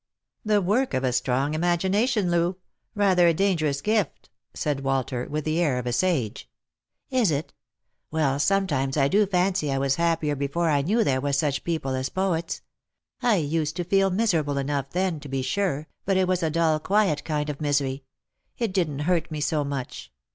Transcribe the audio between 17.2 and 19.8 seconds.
kind of misery; it didn't hurt me so